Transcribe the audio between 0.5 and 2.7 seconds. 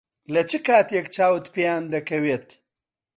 کاتێک چاوت پێیان دەکەوێت؟